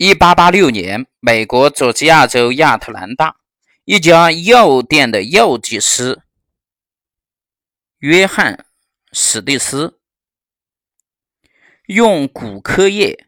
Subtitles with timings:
[0.00, 3.34] 一八八六年，美国佐治亚州亚特兰大
[3.84, 6.22] 一家药店的药剂师
[7.98, 8.54] 约翰·
[9.10, 9.98] 史蒂斯
[11.86, 13.26] 用骨科液、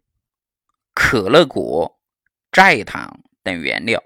[0.94, 1.98] 可乐果、
[2.52, 4.04] 蔗糖等原料，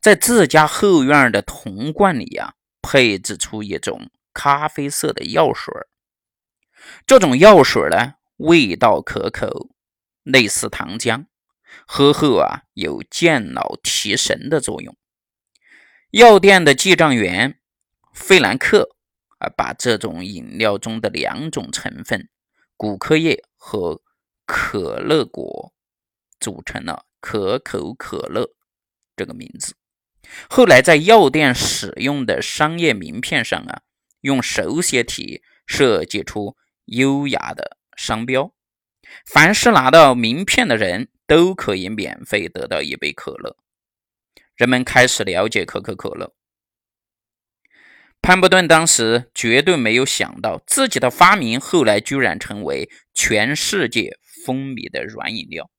[0.00, 5.74] 在自家后院的铜罐里呀，配制出一种咖啡色的药水。
[7.08, 9.70] 这种药水呢，味道可口，
[10.22, 11.24] 类似糖浆，
[11.86, 14.96] 喝后啊有健脑提神的作用。
[16.10, 17.58] 药店的记账员
[18.12, 18.96] 费兰克
[19.38, 22.28] 啊，把这种饮料中的两种成分——
[22.76, 24.00] 骨科液和
[24.46, 25.72] 可乐果，
[26.38, 28.54] 组成了可口可乐
[29.16, 29.74] 这个名字。
[30.48, 33.82] 后来在药店使用的商业名片上啊，
[34.20, 36.56] 用手写体设计出。
[36.86, 38.52] 优雅的商标，
[39.26, 43.56] 凡是拿到名片的人都可以免费得到一杯可乐。
[44.54, 46.34] 人们开始了解可口可乐。
[48.22, 55.70] 潘伯顿当时绝对没有想到，自己的发明后来居然成为全世界风靡的软饮料。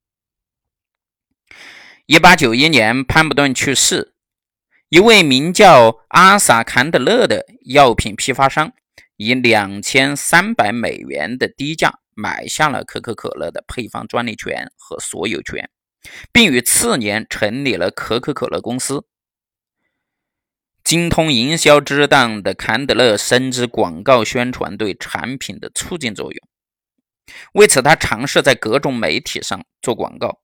[2.06, 4.14] 一八九一年，潘伯顿去世，
[4.89, 8.73] 一位名叫阿萨·坎德勒的药品批发商。
[9.17, 15.69] 以两千三百美元的低价买下了可口可乐的配方专利权和所有权，
[16.31, 19.05] 并于次年成立了可口可乐公司。
[20.83, 26.47] 精通营销之道的坎德勒深知广告宣传对产品的促进作用，
[27.53, 30.41] 为此他尝试在各种媒体上做广告。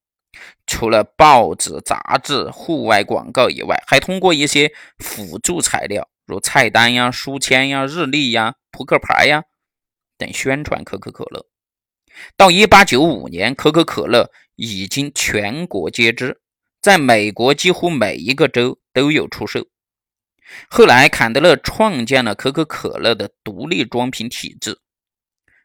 [0.65, 6.09] 除了报纸、杂志、户外广告以外，还通过一些辅助材料。
[6.25, 9.43] 如菜单呀、书签呀、日历呀、扑克牌呀
[10.17, 11.50] 等宣传可口可乐。
[12.37, 16.39] 到1895年，可口可乐已经全国皆知，
[16.81, 19.67] 在美国几乎每一个州都有出售。
[20.69, 24.79] 后来，坎德勒创建了可口可乐的独立装瓶体制，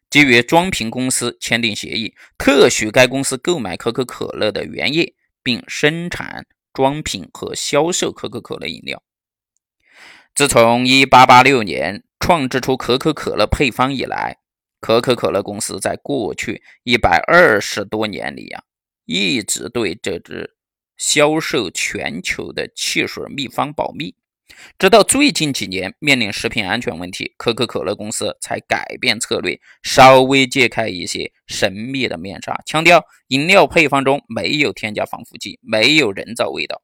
[0.09, 9.03] 基于装瓶公司签订协议，特许该公司购买可口可乐的原液，并生产、装瓶和销售可口可乐饮料。
[10.35, 14.39] 自从1886年创制出可口可乐配方以来，
[14.87, 18.63] 可口可乐公司在过去一百二十多年里呀，
[19.05, 20.55] 一直对这支
[20.97, 24.15] 销售全球的汽水秘方保密。
[24.79, 36.81] 直到最近几年面临食品安全问题，可口可乐公司才改变策略，稍微揭开一些神秘的面纱，强调饮料配方中没有添加防腐剂，没有人造味道。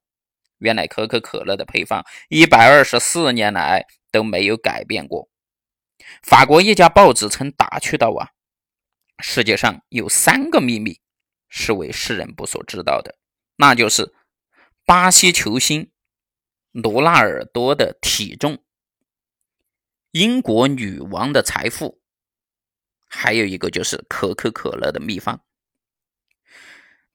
[0.58, 5.28] 原来可口可乐的配方一百二十四年来都没有改变过。
[6.22, 8.30] 法国一家报纸曾打趣道：“啊，
[9.18, 11.00] 世界上有三个秘密
[11.48, 13.16] 是为世人不所知道的，
[13.56, 14.14] 那就是
[14.84, 15.90] 巴西球星
[16.70, 18.62] 罗纳尔多的体重、
[20.10, 22.00] 英国女王的财富，
[23.06, 25.44] 还有一个就是可口可乐的秘方。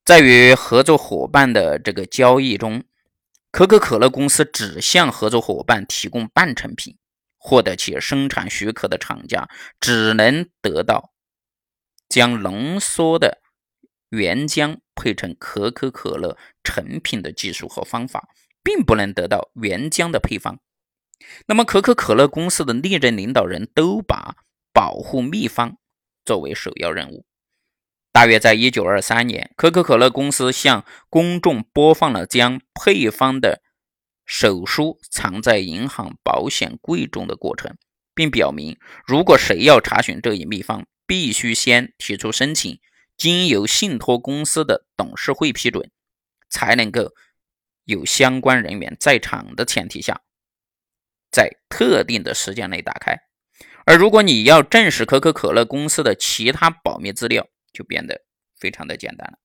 [0.06, 2.84] 在与合作伙伴的这个交易中。”
[3.50, 6.96] 可口可乐公司只向合作伙伴提供半成品，
[7.48, 9.48] 获得其生产许可的厂家
[9.80, 11.14] 只能得到
[12.10, 13.42] 将浓缩的
[14.10, 18.28] 原浆配成可口可乐成品的技术和方法，
[18.62, 20.60] 并不能得到原浆的配方。
[21.46, 24.36] 那么，可口可乐公司的历任领导人都把
[24.74, 25.78] 保护秘方
[26.26, 27.26] 作为首要任务。
[28.12, 33.62] 大约在一九二三年，可口可乐公司向公众播放了将配方的
[34.28, 37.78] 手书藏在银行保险柜中的过程，
[38.14, 42.80] 并表明，如果谁要查询这一秘方，必须先提出申请，
[43.16, 45.90] 经由信托公司的董事会批准，
[46.50, 47.14] 才能够
[47.86, 50.22] 有相关人员在场的前提下，
[51.32, 53.18] 在特定的时间内打开。
[53.86, 58.26] 而如果你要证实可口可乐公司的其他保密资料，就变得
[58.60, 59.40] 非常的简单了。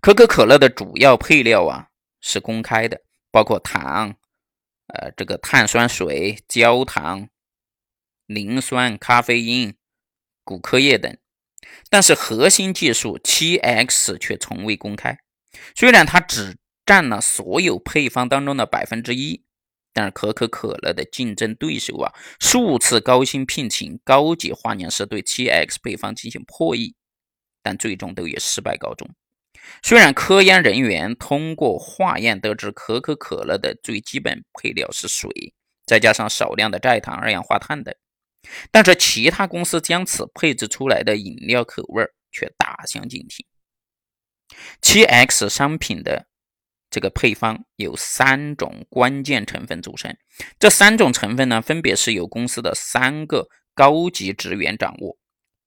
[0.00, 1.88] 可口可乐的主要配料啊
[2.20, 4.14] 是公开的，包括糖、
[4.86, 7.28] 呃这个碳酸水、焦糖、
[8.26, 9.74] 磷酸、咖啡因、
[10.44, 11.18] 骨科液等，
[11.90, 15.18] 但是核心技术七 X 却从未公开。
[15.74, 16.56] 虽然它只
[16.86, 19.44] 占了所有配方当中的百分之一。
[19.94, 26.96] 但是可口可乐的竞争对手啊，数次高薪聘请高级化验师对 7X 配方进行破译，
[27.62, 29.14] 但最终都以失败告终。
[29.82, 35.30] 虽然科研人员通过化验得知可口可乐的最基本配料是水，
[35.86, 37.94] 再加上少量的蔗糖、二氧化碳等，
[38.70, 43.46] 但是其他公司将此配置出来的饮料口味却大相径庭。
[44.80, 46.26] 七 X 商品的
[46.90, 50.14] 这个配方由三种关键成分组成，
[50.58, 55.16] 这三种成分呢，分别是由公司的三个高级职员掌握，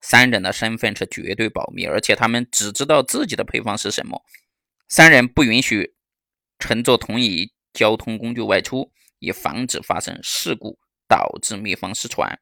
[0.07, 4.21] 三人的身份是绝对保密，而且他们只知道自己的配方是什么。
[4.87, 5.95] 三人不允许
[6.59, 12.39] 乘坐同一交通工具外出，以防止发生事故，导致秘方失传。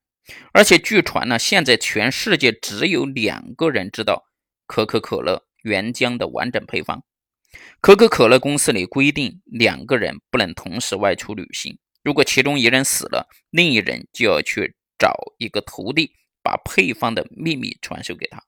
[0.51, 4.25] 而且据传呢，现在全世界只有两个人知道
[4.68, 7.01] 可口可乐原浆的完整配方。
[7.80, 11.80] 可口可乐公司里规定，两个人不能同时外出旅行。
[12.04, 16.12] 如果其中一人死了，另一人就要去找一个徒弟，
[16.43, 18.43] 把配方的秘密传授给他。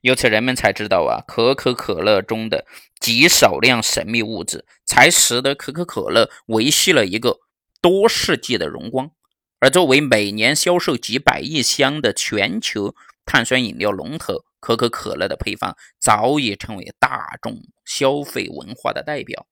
[0.00, 2.66] 由此，人们才知道啊，可口可乐中的
[3.00, 7.40] 极少量神秘物质，才使得可口可乐维系了一个
[7.80, 9.10] 多世纪的荣光。
[9.58, 12.94] 而作为每年销售几百亿箱的全球
[13.24, 19.46] 碳酸饮料龙头，可口可乐的配方早已成为大众消费文化的代表。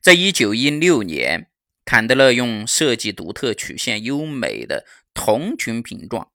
[0.00, 1.50] 在一九一六年，
[1.84, 6.32] 坎德勒用设计独特、曲线优美的同群瓶状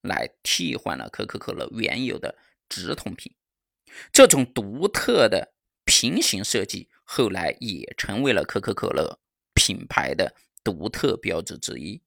[0.00, 3.34] 来替换了可口可乐原有的直筒瓶。
[4.12, 5.52] 这种独特的
[5.84, 9.20] 平行设计后来也成为了可口可乐。
[9.60, 10.34] 品牌的
[10.64, 12.00] 独特标志之一。